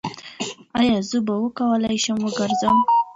[0.79, 2.77] ایا زه به وکولی شم وګرځم؟